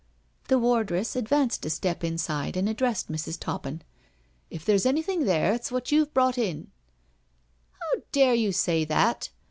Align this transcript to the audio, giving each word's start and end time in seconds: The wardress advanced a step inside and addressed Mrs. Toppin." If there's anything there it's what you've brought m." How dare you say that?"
The 0.47 0.57
wardress 0.57 1.15
advanced 1.15 1.63
a 1.63 1.69
step 1.69 2.03
inside 2.03 2.57
and 2.57 2.67
addressed 2.67 3.07
Mrs. 3.11 3.39
Toppin." 3.39 3.83
If 4.49 4.65
there's 4.65 4.87
anything 4.87 5.25
there 5.25 5.53
it's 5.53 5.71
what 5.71 5.91
you've 5.91 6.11
brought 6.11 6.39
m." 6.39 6.71
How 7.79 8.01
dare 8.11 8.33
you 8.33 8.51
say 8.51 8.83
that?" 8.83 9.29